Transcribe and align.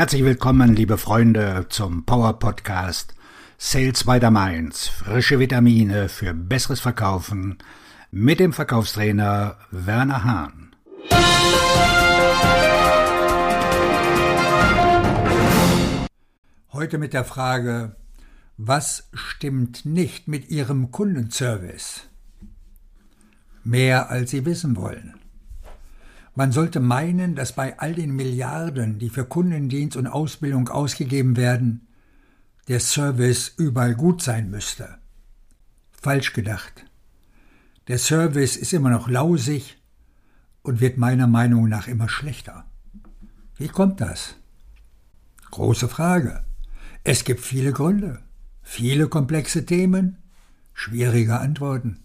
Herzlich 0.00 0.24
willkommen, 0.24 0.74
liebe 0.74 0.96
Freunde, 0.96 1.66
zum 1.68 2.06
Power 2.06 2.38
Podcast 2.38 3.14
Sales 3.58 4.04
by 4.04 4.18
the 4.18 4.30
Mainz. 4.30 4.88
Frische 4.88 5.38
Vitamine 5.38 6.08
für 6.08 6.32
besseres 6.32 6.80
Verkaufen 6.80 7.58
mit 8.10 8.40
dem 8.40 8.54
Verkaufstrainer 8.54 9.58
Werner 9.70 10.24
Hahn. 10.24 10.74
Heute 16.72 16.96
mit 16.96 17.12
der 17.12 17.26
Frage, 17.26 17.94
was 18.56 19.10
stimmt 19.12 19.84
nicht 19.84 20.28
mit 20.28 20.48
Ihrem 20.48 20.92
Kundenservice? 20.92 22.08
Mehr 23.64 24.08
als 24.08 24.30
Sie 24.30 24.46
wissen 24.46 24.76
wollen. 24.76 25.19
Man 26.40 26.52
sollte 26.52 26.80
meinen, 26.80 27.34
dass 27.34 27.52
bei 27.52 27.78
all 27.78 27.94
den 27.94 28.16
Milliarden, 28.16 28.98
die 28.98 29.10
für 29.10 29.26
Kundendienst 29.26 29.94
und 29.94 30.06
Ausbildung 30.06 30.70
ausgegeben 30.70 31.36
werden, 31.36 31.86
der 32.66 32.80
Service 32.80 33.52
überall 33.58 33.94
gut 33.94 34.22
sein 34.22 34.48
müsste. 34.48 34.96
Falsch 35.90 36.32
gedacht. 36.32 36.86
Der 37.88 37.98
Service 37.98 38.56
ist 38.56 38.72
immer 38.72 38.88
noch 38.88 39.06
lausig 39.06 39.82
und 40.62 40.80
wird 40.80 40.96
meiner 40.96 41.26
Meinung 41.26 41.68
nach 41.68 41.88
immer 41.88 42.08
schlechter. 42.08 42.64
Wie 43.56 43.68
kommt 43.68 44.00
das? 44.00 44.34
Große 45.50 45.90
Frage. 45.90 46.42
Es 47.04 47.24
gibt 47.24 47.42
viele 47.42 47.74
Gründe, 47.74 48.22
viele 48.62 49.08
komplexe 49.08 49.66
Themen, 49.66 50.16
schwierige 50.72 51.38
Antworten. 51.38 51.98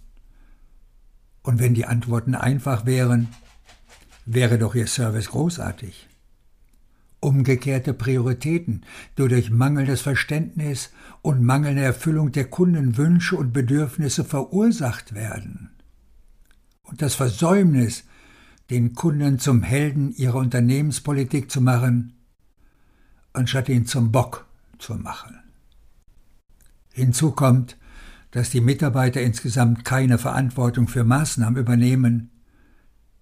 Und 1.41 1.59
wenn 1.59 1.73
die 1.73 1.85
Antworten 1.85 2.35
einfach 2.35 2.85
wären, 2.85 3.29
wäre 4.25 4.57
doch 4.57 4.75
Ihr 4.75 4.87
Service 4.87 5.29
großartig. 5.29 6.07
Umgekehrte 7.19 7.93
Prioritäten, 7.93 8.81
die 9.17 9.27
durch 9.27 9.49
mangelndes 9.49 10.01
Verständnis 10.01 10.91
und 11.21 11.43
mangelnde 11.43 11.81
Erfüllung 11.81 12.31
der 12.31 12.45
Kundenwünsche 12.45 13.35
und 13.35 13.53
Bedürfnisse 13.53 14.23
verursacht 14.23 15.13
werden. 15.15 15.71
Und 16.83 17.01
das 17.01 17.15
Versäumnis, 17.15 18.03
den 18.69 18.93
Kunden 18.93 19.39
zum 19.39 19.63
Helden 19.63 20.13
ihrer 20.15 20.37
Unternehmenspolitik 20.37 21.49
zu 21.49 21.61
machen, 21.61 22.13
anstatt 23.33 23.69
ihn 23.69 23.85
zum 23.85 24.11
Bock 24.11 24.45
zu 24.77 24.95
machen. 24.95 25.39
Hinzu 26.91 27.31
kommt, 27.31 27.77
dass 28.31 28.49
die 28.49 28.61
Mitarbeiter 28.61 29.21
insgesamt 29.21 29.85
keine 29.85 30.17
Verantwortung 30.17 30.87
für 30.87 31.03
Maßnahmen 31.03 31.59
übernehmen, 31.59 32.31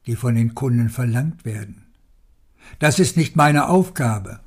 die 0.05 0.15
von 0.15 0.35
den 0.35 0.55
Kunden 0.55 0.89
verlangt 0.89 1.45
werden. 1.45 1.85
Das 2.79 2.99
ist 2.99 3.17
nicht 3.17 3.35
meine 3.35 3.67
Aufgabe. 3.67 4.39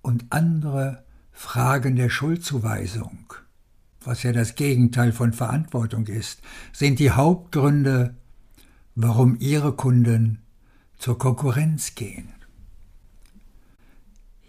Und 0.00 0.26
andere 0.30 1.04
Fragen 1.30 1.96
der 1.96 2.10
Schuldzuweisung, 2.10 3.34
was 4.04 4.22
ja 4.22 4.32
das 4.32 4.54
Gegenteil 4.54 5.12
von 5.12 5.32
Verantwortung 5.32 6.06
ist, 6.06 6.40
sind 6.72 6.98
die 6.98 7.12
Hauptgründe, 7.12 8.16
warum 8.94 9.36
Ihre 9.38 9.72
Kunden 9.74 10.42
zur 10.98 11.18
Konkurrenz 11.18 11.94
gehen. 11.94 12.32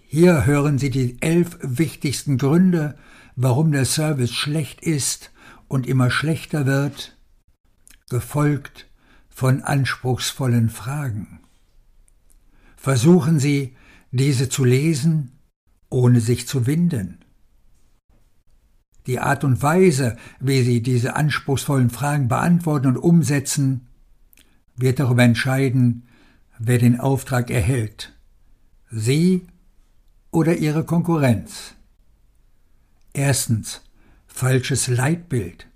Hier 0.08 0.46
hören 0.46 0.78
Sie 0.78 0.90
die 0.90 1.22
elf 1.22 1.58
wichtigsten 1.62 2.38
Gründe, 2.38 2.96
warum 3.36 3.72
der 3.72 3.86
Service 3.86 4.34
schlecht 4.34 4.82
ist 4.82 5.32
und 5.68 5.88
immer 5.88 6.12
schlechter 6.12 6.66
wird, 6.66 7.18
gefolgt 8.10 8.88
von 9.34 9.62
anspruchsvollen 9.62 10.70
Fragen. 10.70 11.40
Versuchen 12.78 13.40
Sie, 13.40 13.76
diese 14.12 14.50
zu 14.50 14.64
lesen, 14.64 15.40
ohne 15.90 16.22
sich 16.22 16.48
zu 16.48 16.68
winden. 16.68 17.20
Die 19.08 19.20
Art 19.20 19.44
und 19.44 19.62
Weise, 19.62 20.18
wie 20.40 20.64
Sie 20.64 20.82
diese 20.82 21.16
anspruchsvollen 21.16 21.90
Fragen 21.90 22.28
beantworten 22.28 22.88
und 22.88 22.98
umsetzen, 22.98 23.88
wird 24.76 25.00
darüber 25.00 25.24
entscheiden, 25.24 26.08
wer 26.60 26.78
den 26.78 27.00
Auftrag 27.00 27.50
erhält. 27.50 28.14
Sie 28.90 29.48
oder 30.32 30.58
Ihre 30.58 30.86
Konkurrenz. 30.86 31.74
Erstens. 33.14 33.82
Falsches 34.28 34.88
Leitbild. 34.88 35.68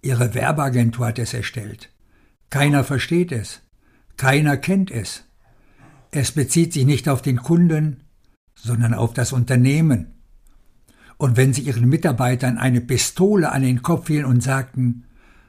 Ihre 0.00 0.34
Werbeagentur 0.34 1.08
hat 1.08 1.18
es 1.18 1.34
erstellt. 1.34 1.90
Keiner 2.50 2.84
versteht 2.84 3.32
es. 3.32 3.60
Keiner 4.16 4.56
kennt 4.56 4.90
es. 4.90 5.24
Es 6.10 6.32
bezieht 6.32 6.72
sich 6.72 6.86
nicht 6.86 7.08
auf 7.08 7.22
den 7.22 7.36
Kunden, 7.36 8.04
sondern 8.54 8.94
auf 8.94 9.12
das 9.12 9.32
Unternehmen. 9.32 10.14
Und 11.18 11.36
wenn 11.36 11.52
Sie 11.52 11.62
Ihren 11.62 11.88
Mitarbeitern 11.88 12.58
eine 12.58 12.80
Pistole 12.80 13.52
an 13.52 13.62
den 13.62 13.82
Kopf 13.82 14.06
hielten 14.06 14.30
und 14.30 14.42
sagten, 14.42 15.04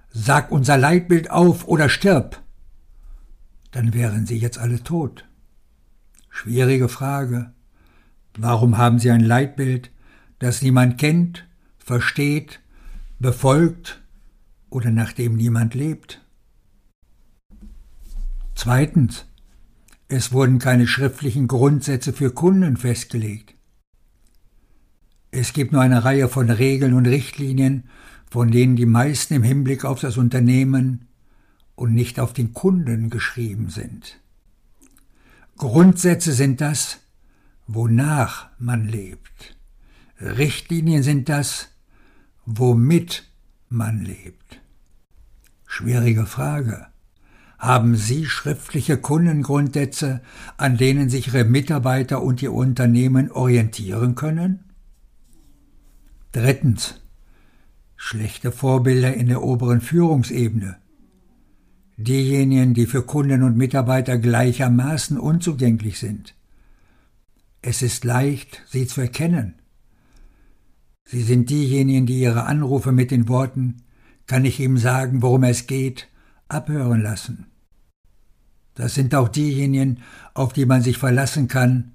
sag 0.10 0.52
unser 0.52 0.78
Leitbild 0.78 1.32
auf 1.32 1.68
oder 1.68 1.90
stirb, 1.90 2.42
dann 3.72 3.94
wären 3.94 4.26
Sie 4.26 4.38
jetzt 4.38 4.58
alle 4.58 4.84
tot. 4.84 5.26
Schwierige 6.30 6.90
Frage. 6.90 7.54
Warum 8.38 8.78
haben 8.78 9.00
Sie 9.00 9.12
ein 9.12 9.24
Leitbild, 9.24 9.92
das 10.40 10.62
niemand 10.62 10.98
kennt, 10.98 11.48
versteht, 11.78 12.62
befolgt 13.20 14.02
oder 14.70 14.92
nach 14.92 15.14
dem 15.14 15.36
niemand 15.36 15.76
lebt? 15.76 16.22
Zweitens. 18.62 19.24
Es 20.10 20.34
wurden 20.34 20.60
keine 20.60 20.86
schriftlichen 20.86 21.48
Grundsätze 21.48 22.12
für 22.12 22.30
Kunden 22.32 22.76
festgelegt. 22.76 23.56
Es 25.32 25.54
gibt 25.54 25.72
nur 25.72 25.82
eine 25.82 26.04
Reihe 26.04 26.28
von 26.28 26.50
Regeln 26.50 26.94
und 26.94 27.06
Richtlinien, 27.06 27.86
von 28.30 28.52
denen 28.52 28.76
die 28.76 28.86
meisten 28.86 29.36
im 29.36 29.44
Hinblick 29.44 29.86
auf 29.86 30.02
das 30.02 30.18
Unternehmen 30.18 31.08
und 31.76 31.94
nicht 31.94 32.20
auf 32.20 32.34
den 32.34 32.54
Kunden 32.54 33.10
geschrieben 33.10 33.70
sind. 33.70 34.20
Grundsätze 35.56 36.34
sind 36.34 36.60
das, 36.60 37.00
wonach 37.66 38.50
man 38.60 38.90
lebt. 38.90 39.56
Richtlinien 40.20 41.04
sind 41.04 41.30
das, 41.30 41.70
womit 42.46 43.24
man 43.70 44.04
lebt. 44.04 44.60
Schwierige 45.66 46.26
Frage. 46.26 46.89
Haben 47.60 47.98
Sie 47.98 48.26
schriftliche 48.26 48.98
Kundengrundsätze, 48.98 50.22
an 50.56 50.78
denen 50.78 51.10
sich 51.10 51.28
Ihre 51.28 51.44
Mitarbeiter 51.44 52.24
und 52.24 52.42
Ihr 52.42 52.54
Unternehmen 52.54 53.30
orientieren 53.32 54.16
können? 54.16 54.64
Drittens. 56.32 57.02
Schlechte 57.98 58.54
Vorbilder 58.54 59.14
in 59.14 59.28
der 59.28 59.44
oberen 59.44 59.82
Führungsebene. 59.82 60.78
Diejenigen, 61.98 62.74
die 62.74 62.86
für 62.86 63.04
Kunden 63.04 63.44
und 63.44 63.58
Mitarbeiter 63.58 64.18
gleichermaßen 64.18 65.20
unzugänglich 65.20 66.00
sind. 66.00 66.36
Es 67.62 67.82
ist 67.82 68.06
leicht, 68.06 68.64
sie 68.70 68.88
zu 68.88 69.02
erkennen. 69.02 69.56
Sie 71.04 71.24
sind 71.24 71.50
diejenigen, 71.50 72.06
die 72.06 72.22
ihre 72.22 72.46
Anrufe 72.46 72.94
mit 72.94 73.12
den 73.12 73.28
Worten 73.28 73.84
Kann 74.28 74.46
ich 74.46 74.62
ihm 74.62 74.78
sagen, 74.78 75.22
worum 75.24 75.44
es 75.44 75.68
geht, 75.68 76.08
abhören 76.50 77.02
lassen. 77.02 77.48
Das 78.76 78.94
sind 78.94 79.14
auch 79.16 79.30
diejenigen, 79.30 80.00
auf 80.34 80.54
die 80.54 80.66
man 80.66 80.82
sich 80.82 80.98
verlassen 80.98 81.48
kann, 81.48 81.92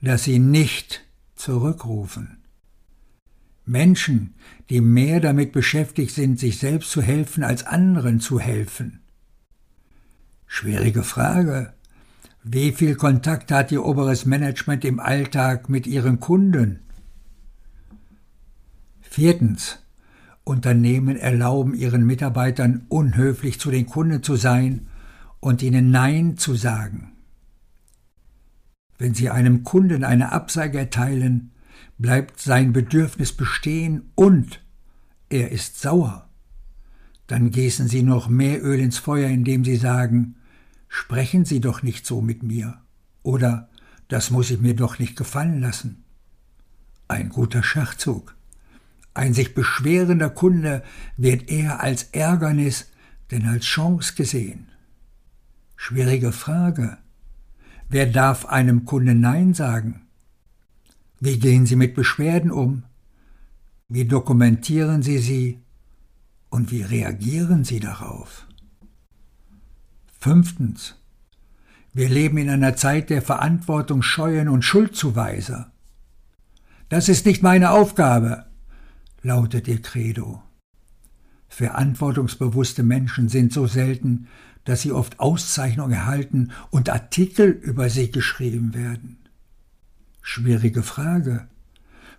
dass 0.00 0.24
sie 0.24 0.38
nicht 0.38 1.02
zurückrufen. 1.34 2.38
Menschen, 3.64 4.34
die 4.68 4.80
mehr 4.80 5.20
damit 5.20 5.52
beschäftigt 5.52 6.14
sind, 6.14 6.38
sich 6.38 6.58
selbst 6.58 6.90
zu 6.90 7.02
helfen, 7.02 7.44
als 7.44 7.64
anderen 7.66 8.20
zu 8.20 8.40
helfen. 8.40 9.00
Schwierige 10.46 11.02
Frage. 11.02 11.72
Wie 12.42 12.72
viel 12.72 12.96
Kontakt 12.96 13.52
hat 13.52 13.70
Ihr 13.70 13.84
oberes 13.84 14.24
Management 14.24 14.84
im 14.84 14.98
Alltag 14.98 15.68
mit 15.68 15.86
Ihren 15.86 16.20
Kunden? 16.20 16.80
Viertens. 19.00 19.78
Unternehmen 20.44 21.16
erlauben 21.16 21.74
ihren 21.74 22.04
Mitarbeitern 22.04 22.86
unhöflich 22.88 23.60
zu 23.60 23.70
den 23.70 23.86
Kunden 23.86 24.22
zu 24.22 24.36
sein 24.36 24.86
und 25.40 25.62
ihnen 25.62 25.90
Nein 25.90 26.36
zu 26.36 26.54
sagen. 26.54 27.12
Wenn 28.98 29.14
Sie 29.14 29.30
einem 29.30 29.64
Kunden 29.64 30.04
eine 30.04 30.32
Absage 30.32 30.78
erteilen, 30.78 31.52
bleibt 31.98 32.40
sein 32.40 32.72
Bedürfnis 32.72 33.32
bestehen 33.32 34.10
und 34.14 34.62
er 35.28 35.52
ist 35.52 35.80
sauer. 35.80 36.28
Dann 37.26 37.50
gießen 37.50 37.88
Sie 37.88 38.02
noch 38.02 38.28
mehr 38.28 38.62
Öl 38.62 38.80
ins 38.80 38.98
Feuer, 38.98 39.28
indem 39.28 39.64
Sie 39.64 39.76
sagen, 39.76 40.36
sprechen 40.88 41.44
Sie 41.44 41.60
doch 41.60 41.82
nicht 41.82 42.04
so 42.04 42.20
mit 42.20 42.42
mir 42.42 42.80
oder 43.22 43.68
das 44.08 44.30
muss 44.30 44.50
ich 44.50 44.60
mir 44.60 44.74
doch 44.74 44.98
nicht 44.98 45.16
gefallen 45.16 45.60
lassen. 45.60 46.04
Ein 47.06 47.28
guter 47.28 47.62
Schachzug. 47.62 48.34
Ein 49.14 49.34
sich 49.34 49.54
beschwerender 49.54 50.30
Kunde 50.30 50.82
wird 51.16 51.50
eher 51.50 51.80
als 51.80 52.04
Ärgernis 52.12 52.90
denn 53.30 53.46
als 53.46 53.64
Chance 53.64 54.14
gesehen. 54.14 54.68
Schwierige 55.76 56.32
Frage. 56.32 56.98
Wer 57.88 58.06
darf 58.06 58.46
einem 58.46 58.84
Kunden 58.84 59.20
Nein 59.20 59.54
sagen? 59.54 60.02
Wie 61.20 61.38
gehen 61.38 61.66
Sie 61.66 61.76
mit 61.76 61.94
Beschwerden 61.94 62.50
um? 62.50 62.84
Wie 63.88 64.04
dokumentieren 64.04 65.02
Sie 65.02 65.18
sie? 65.18 65.60
Und 66.48 66.70
wie 66.70 66.82
reagieren 66.82 67.64
Sie 67.64 67.80
darauf? 67.80 68.46
Fünftens. 70.18 70.96
Wir 71.92 72.08
leben 72.08 72.38
in 72.38 72.50
einer 72.50 72.76
Zeit 72.76 73.10
der 73.10 73.22
Verantwortungsscheuen 73.22 74.48
und 74.48 74.62
Schuldzuweiser. 74.64 75.72
Das 76.88 77.08
ist 77.08 77.26
nicht 77.26 77.42
meine 77.42 77.70
Aufgabe, 77.70 78.46
lautet 79.22 79.68
ihr 79.68 79.82
Credo. 79.82 80.42
Verantwortungsbewusste 81.48 82.82
Menschen 82.82 83.28
sind 83.28 83.52
so 83.52 83.66
selten, 83.66 84.28
dass 84.64 84.82
sie 84.82 84.92
oft 84.92 85.18
Auszeichnungen 85.20 85.92
erhalten 85.92 86.52
und 86.70 86.88
Artikel 86.88 87.48
über 87.48 87.90
sie 87.90 88.10
geschrieben 88.10 88.74
werden. 88.74 89.18
Schwierige 90.22 90.82
Frage. 90.82 91.48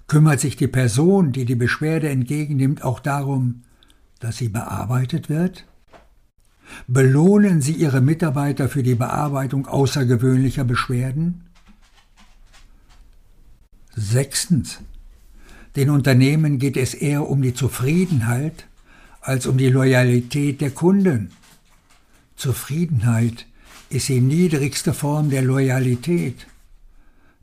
Kümmert 0.08 0.40
sich 0.42 0.58
die 0.58 0.68
Person, 0.68 1.32
die 1.32 1.46
die 1.46 1.56
Beschwerde 1.56 2.10
entgegennimmt, 2.10 2.84
auch 2.84 3.00
darum, 3.00 3.64
dass 4.20 4.38
sie 4.38 4.50
bearbeitet 4.50 5.30
wird? 5.30 5.66
Belohnen 6.88 7.62
Sie 7.62 7.74
Ihre 7.74 8.02
Mitarbeiter 8.02 8.70
für 8.70 8.84
die 8.84 8.96
Bearbeitung 8.96 9.68
außergewöhnlicher 9.68 10.64
Beschwerden? 10.64 11.50
Sechstens. 13.94 14.80
Den 15.76 15.90
Unternehmen 15.90 16.60
geht 16.60 16.76
es 16.76 16.94
eher 16.94 17.30
um 17.30 17.42
die 17.42 17.54
Zufriedenheit 17.54 18.68
als 19.22 19.46
um 19.46 19.58
die 19.58 19.70
Loyalität 19.70 20.60
der 20.60 20.72
Kunden. 20.72 21.32
Zufriedenheit 22.36 23.46
ist 23.90 24.10
die 24.10 24.20
niedrigste 24.20 24.94
Form 24.94 25.30
der 25.30 25.44
Loyalität. 25.44 26.48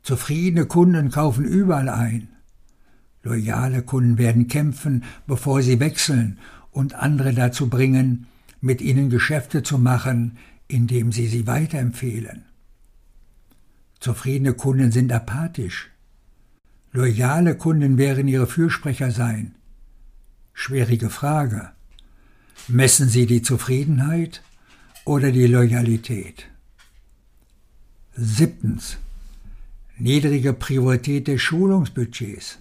Zufriedene 0.03 0.65
Kunden 0.65 1.09
kaufen 1.09 1.45
überall 1.45 1.89
ein. 1.89 2.29
Loyale 3.23 3.81
Kunden 3.81 4.17
werden 4.17 4.47
kämpfen, 4.47 5.03
bevor 5.27 5.61
sie 5.61 5.79
wechseln 5.79 6.37
und 6.71 6.95
andere 6.95 7.33
dazu 7.33 7.69
bringen, 7.69 8.27
mit 8.61 8.81
ihnen 8.81 9.09
Geschäfte 9.09 9.63
zu 9.63 9.77
machen, 9.77 10.37
indem 10.67 11.11
sie 11.11 11.27
sie 11.27 11.47
weiterempfehlen. 11.47 12.43
Zufriedene 13.99 14.53
Kunden 14.53 14.91
sind 14.91 15.11
apathisch. 15.11 15.89
Loyale 16.91 17.55
Kunden 17.55 17.97
werden 17.97 18.27
ihre 18.27 18.47
Fürsprecher 18.47 19.11
sein. 19.11 19.55
Schwierige 20.53 21.09
Frage. 21.09 21.69
Messen 22.67 23.09
Sie 23.09 23.27
die 23.27 23.43
Zufriedenheit 23.43 24.41
oder 25.05 25.31
die 25.31 25.45
Loyalität? 25.45 26.47
Siebtens. 28.15 28.97
Niedrige 29.97 30.53
Priorität 30.53 31.27
des 31.27 31.41
Schulungsbudgets. 31.41 32.57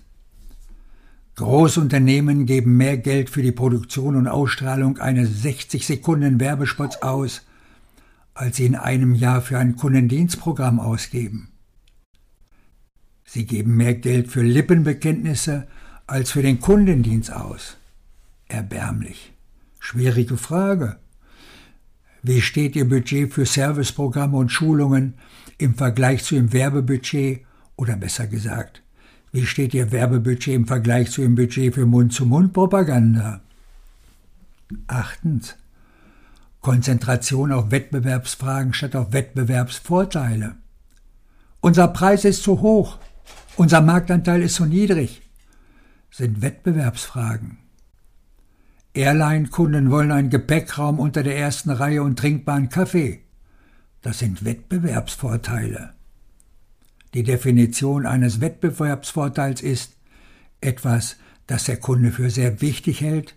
Großunternehmen 1.36 2.46
geben 2.46 2.76
mehr 2.76 2.98
Geld 2.98 3.30
für 3.30 3.42
die 3.42 3.52
Produktion 3.52 4.16
und 4.16 4.26
Ausstrahlung 4.26 4.98
eines 4.98 5.42
60 5.42 5.86
Sekunden 5.86 6.38
Werbespots 6.38 7.00
aus, 7.02 7.42
als 8.34 8.56
sie 8.56 8.66
in 8.66 8.74
einem 8.74 9.14
Jahr 9.14 9.40
für 9.40 9.58
ein 9.58 9.76
Kundendienstprogramm 9.76 10.80
ausgeben. 10.80 11.52
Sie 13.30 13.44
geben 13.44 13.76
mehr 13.76 13.94
Geld 13.94 14.28
für 14.28 14.42
Lippenbekenntnisse 14.42 15.66
als 16.06 16.30
für 16.30 16.40
den 16.40 16.60
Kundendienst 16.60 17.30
aus. 17.30 17.76
Erbärmlich. 18.48 19.34
Schwierige 19.78 20.38
Frage. 20.38 20.96
Wie 22.22 22.40
steht 22.40 22.74
Ihr 22.74 22.88
Budget 22.88 23.30
für 23.30 23.44
Serviceprogramme 23.44 24.38
und 24.38 24.48
Schulungen 24.48 25.12
im 25.58 25.74
Vergleich 25.74 26.24
zu 26.24 26.36
Ihrem 26.36 26.54
Werbebudget 26.54 27.44
oder 27.76 27.96
besser 27.96 28.26
gesagt, 28.26 28.82
wie 29.30 29.44
steht 29.44 29.74
Ihr 29.74 29.92
Werbebudget 29.92 30.54
im 30.54 30.66
Vergleich 30.66 31.10
zu 31.10 31.20
Ihrem 31.20 31.34
Budget 31.34 31.74
für 31.74 31.84
Mund-zu-Mund-Propaganda? 31.84 33.42
Achtens. 34.86 35.54
Konzentration 36.62 37.52
auf 37.52 37.70
Wettbewerbsfragen 37.70 38.72
statt 38.72 38.96
auf 38.96 39.12
Wettbewerbsvorteile. 39.12 40.56
Unser 41.60 41.88
Preis 41.88 42.24
ist 42.24 42.42
zu 42.42 42.62
hoch. 42.62 42.98
Unser 43.58 43.80
Marktanteil 43.80 44.42
ist 44.42 44.54
zu 44.54 44.66
niedrig. 44.66 45.20
Sind 46.12 46.42
Wettbewerbsfragen. 46.42 47.58
Airline-Kunden 48.94 49.90
wollen 49.90 50.12
einen 50.12 50.30
Gepäckraum 50.30 51.00
unter 51.00 51.24
der 51.24 51.36
ersten 51.36 51.70
Reihe 51.70 52.04
und 52.04 52.16
trinkbaren 52.20 52.68
Kaffee. 52.68 53.24
Das 54.00 54.20
sind 54.20 54.44
Wettbewerbsvorteile. 54.44 55.92
Die 57.14 57.24
Definition 57.24 58.06
eines 58.06 58.40
Wettbewerbsvorteils 58.40 59.60
ist 59.60 59.96
etwas, 60.60 61.16
das 61.48 61.64
der 61.64 61.78
Kunde 61.78 62.12
für 62.12 62.30
sehr 62.30 62.60
wichtig 62.60 63.00
hält 63.00 63.34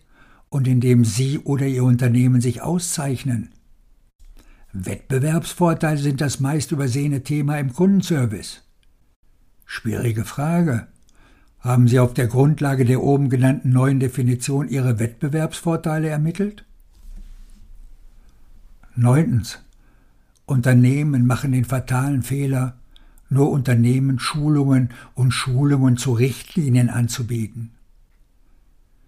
und 0.49 0.67
in 0.67 0.81
dem 0.81 1.03
Sie 1.03 1.39
oder 1.39 1.65
Ihr 1.65 1.83
Unternehmen 1.83 2.41
sich 2.41 2.61
auszeichnen. 2.61 3.49
Wettbewerbsvorteile 4.71 5.97
sind 5.97 6.21
das 6.21 6.39
meist 6.39 6.71
übersehene 6.71 7.23
Thema 7.23 7.57
im 7.57 7.73
Kundenservice. 7.73 8.61
Schwierige 9.73 10.25
Frage. 10.25 10.87
Haben 11.61 11.87
Sie 11.87 11.97
auf 11.97 12.13
der 12.13 12.27
Grundlage 12.27 12.83
der 12.83 13.01
oben 13.01 13.29
genannten 13.29 13.69
neuen 13.69 14.01
Definition 14.01 14.67
Ihre 14.67 14.99
Wettbewerbsvorteile 14.99 16.09
ermittelt? 16.09 16.65
Neuntens. 18.97 19.59
Unternehmen 20.45 21.25
machen 21.25 21.53
den 21.53 21.63
fatalen 21.63 22.21
Fehler, 22.21 22.75
nur 23.29 23.49
Unternehmen 23.49 24.19
Schulungen 24.19 24.89
und 25.15 25.31
Schulungen 25.31 25.95
zu 25.95 26.11
Richtlinien 26.11 26.89
anzubieten. 26.89 27.71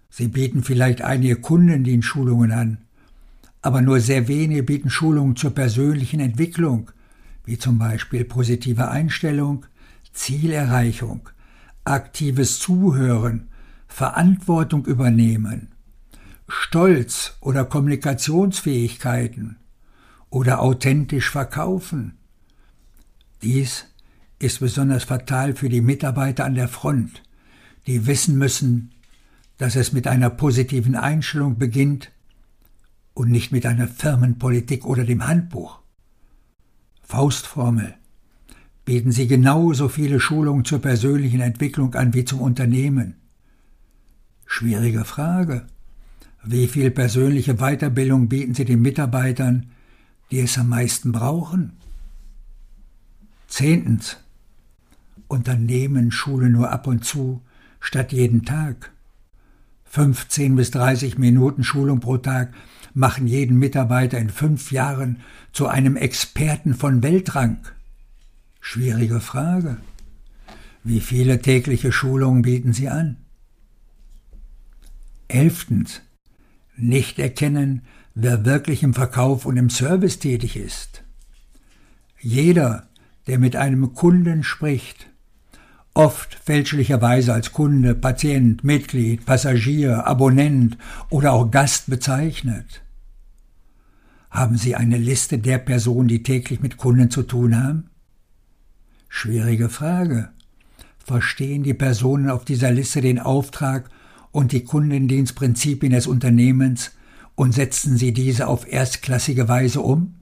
Sie 0.08 0.28
bieten 0.28 0.62
vielleicht 0.62 1.02
einige 1.02 1.36
Kundendienstschulungen 1.36 2.52
an, 2.52 2.78
aber 3.60 3.82
nur 3.82 4.00
sehr 4.00 4.28
wenige 4.28 4.62
bieten 4.62 4.88
Schulungen 4.88 5.36
zur 5.36 5.50
persönlichen 5.50 6.20
Entwicklung, 6.20 6.90
wie 7.44 7.58
zum 7.58 7.78
Beispiel 7.78 8.24
positive 8.24 8.88
Einstellung, 8.88 9.66
Zielerreichung, 10.14 11.28
aktives 11.84 12.58
Zuhören, 12.58 13.50
Verantwortung 13.86 14.86
übernehmen, 14.86 15.68
Stolz 16.48 17.36
oder 17.40 17.64
Kommunikationsfähigkeiten 17.64 19.58
oder 20.30 20.60
authentisch 20.60 21.30
verkaufen. 21.30 22.18
Dies 23.42 23.86
ist 24.38 24.60
besonders 24.60 25.04
fatal 25.04 25.54
für 25.54 25.68
die 25.68 25.80
Mitarbeiter 25.80 26.44
an 26.44 26.54
der 26.54 26.68
Front, 26.68 27.22
die 27.86 28.06
wissen 28.06 28.38
müssen, 28.38 28.92
dass 29.58 29.76
es 29.76 29.92
mit 29.92 30.06
einer 30.06 30.30
positiven 30.30 30.96
Einstellung 30.96 31.58
beginnt 31.58 32.10
und 33.14 33.30
nicht 33.30 33.52
mit 33.52 33.66
einer 33.66 33.88
Firmenpolitik 33.88 34.84
oder 34.84 35.04
dem 35.04 35.26
Handbuch. 35.26 35.80
Faustformel. 37.02 37.94
Bieten 38.84 39.12
Sie 39.12 39.26
genauso 39.26 39.88
viele 39.88 40.20
Schulungen 40.20 40.64
zur 40.64 40.80
persönlichen 40.80 41.40
Entwicklung 41.40 41.94
an 41.94 42.12
wie 42.12 42.24
zum 42.24 42.40
Unternehmen. 42.40 43.14
Schwierige 44.46 45.04
Frage. 45.04 45.66
Wie 46.44 46.68
viel 46.68 46.90
persönliche 46.90 47.54
Weiterbildung 47.54 48.28
bieten 48.28 48.54
Sie 48.54 48.66
den 48.66 48.82
Mitarbeitern, 48.82 49.66
die 50.30 50.40
es 50.40 50.58
am 50.58 50.68
meisten 50.68 51.12
brauchen? 51.12 51.72
Zehntens. 53.48 54.18
Unternehmen 55.28 56.10
schulen 56.10 56.52
nur 56.52 56.70
ab 56.70 56.86
und 56.86 57.04
zu, 57.04 57.40
statt 57.80 58.12
jeden 58.12 58.44
Tag. 58.44 58.92
15 59.84 60.56
bis 60.56 60.70
30 60.72 61.18
Minuten 61.18 61.64
Schulung 61.64 62.00
pro 62.00 62.18
Tag 62.18 62.52
machen 62.92 63.26
jeden 63.26 63.58
Mitarbeiter 63.58 64.18
in 64.18 64.28
fünf 64.28 64.70
Jahren 64.70 65.20
zu 65.52 65.68
einem 65.68 65.96
Experten 65.96 66.74
von 66.74 67.02
Weltrang. 67.02 67.58
Schwierige 68.66 69.20
Frage. 69.20 69.76
Wie 70.82 71.00
viele 71.00 71.42
tägliche 71.42 71.92
Schulungen 71.92 72.40
bieten 72.40 72.72
Sie 72.72 72.88
an? 72.88 73.18
Elftens. 75.28 76.00
Nicht 76.74 77.18
erkennen, 77.18 77.82
wer 78.14 78.46
wirklich 78.46 78.82
im 78.82 78.94
Verkauf 78.94 79.44
und 79.44 79.58
im 79.58 79.68
Service 79.68 80.18
tätig 80.18 80.56
ist. 80.56 81.04
Jeder, 82.18 82.88
der 83.26 83.38
mit 83.38 83.54
einem 83.54 83.92
Kunden 83.92 84.42
spricht, 84.42 85.10
oft 85.92 86.34
fälschlicherweise 86.34 87.34
als 87.34 87.52
Kunde, 87.52 87.94
Patient, 87.94 88.64
Mitglied, 88.64 89.26
Passagier, 89.26 90.06
Abonnent 90.06 90.78
oder 91.10 91.34
auch 91.34 91.50
Gast 91.50 91.90
bezeichnet. 91.90 92.82
Haben 94.30 94.56
Sie 94.56 94.74
eine 94.74 94.96
Liste 94.96 95.36
der 95.36 95.58
Personen, 95.58 96.08
die 96.08 96.22
täglich 96.22 96.60
mit 96.60 96.78
Kunden 96.78 97.10
zu 97.10 97.24
tun 97.24 97.62
haben? 97.62 97.90
Schwierige 99.16 99.68
Frage. 99.68 100.30
Verstehen 100.98 101.62
die 101.62 101.72
Personen 101.72 102.28
auf 102.28 102.44
dieser 102.44 102.72
Liste 102.72 103.00
den 103.00 103.20
Auftrag 103.20 103.88
und 104.32 104.50
die 104.50 104.64
Kundendienstprinzipien 104.64 105.92
des 105.92 106.08
Unternehmens 106.08 106.90
und 107.36 107.54
setzen 107.54 107.96
sie 107.96 108.12
diese 108.12 108.48
auf 108.48 108.70
erstklassige 108.70 109.48
Weise 109.48 109.82
um? 109.82 110.16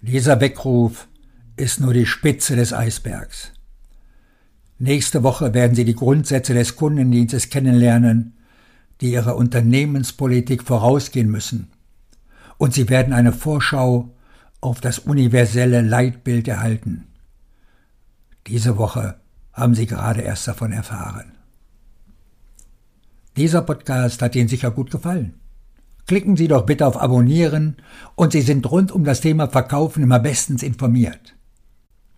Dieser 0.00 0.40
Weckruf 0.40 1.06
ist 1.56 1.80
nur 1.80 1.92
die 1.92 2.06
Spitze 2.06 2.56
des 2.56 2.72
Eisbergs. 2.72 3.52
Nächste 4.78 5.22
Woche 5.22 5.52
werden 5.52 5.76
Sie 5.76 5.84
die 5.84 5.94
Grundsätze 5.94 6.54
des 6.54 6.76
Kundendienstes 6.76 7.50
kennenlernen, 7.50 8.38
die 9.02 9.12
Ihrer 9.12 9.36
Unternehmenspolitik 9.36 10.62
vorausgehen 10.62 11.30
müssen. 11.30 11.68
Und 12.56 12.72
Sie 12.72 12.88
werden 12.88 13.12
eine 13.12 13.34
Vorschau 13.34 14.14
auf 14.62 14.80
das 14.80 14.98
universelle 14.98 15.82
Leitbild 15.82 16.48
erhalten. 16.48 17.04
Diese 18.46 18.76
Woche 18.76 19.20
haben 19.52 19.74
Sie 19.74 19.86
gerade 19.86 20.20
erst 20.20 20.46
davon 20.46 20.72
erfahren. 20.72 21.32
Dieser 23.36 23.62
Podcast 23.62 24.20
hat 24.20 24.36
Ihnen 24.36 24.48
sicher 24.48 24.70
gut 24.70 24.90
gefallen. 24.90 25.34
Klicken 26.06 26.36
Sie 26.36 26.48
doch 26.48 26.66
bitte 26.66 26.86
auf 26.86 27.00
Abonnieren 27.00 27.76
und 28.14 28.32
Sie 28.32 28.42
sind 28.42 28.70
rund 28.70 28.92
um 28.92 29.04
das 29.04 29.22
Thema 29.22 29.48
Verkaufen 29.48 30.02
immer 30.02 30.18
bestens 30.18 30.62
informiert. 30.62 31.34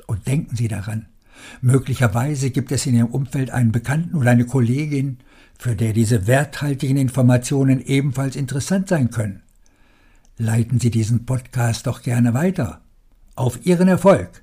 Und 0.07 0.27
denken 0.27 0.57
Sie 0.57 0.67
daran, 0.67 1.07
möglicherweise 1.61 2.51
gibt 2.51 2.73
es 2.73 2.87
in 2.87 2.97
Ihrem 2.97 3.07
Umfeld 3.13 3.51
einen 3.51 3.71
Bekannten 3.71 4.17
oder 4.17 4.33
eine 4.33 4.47
Kollegin, 4.47 5.19
für 5.57 5.77
der 5.77 5.93
diese 5.93 6.27
werthaltigen 6.27 6.97
Informationen 6.97 7.81
ebenfalls 7.81 8.35
interessant 8.35 8.89
sein 8.89 9.11
können. 9.11 9.43
Leiten 10.39 10.81
Sie 10.81 10.91
diesen 10.91 11.25
Podcast 11.25 11.87
doch 11.87 12.03
gerne 12.03 12.35
weiter. 12.35 12.83
Auf 13.37 13.65
Ihren 13.65 13.89
Erfolg. 13.89 14.43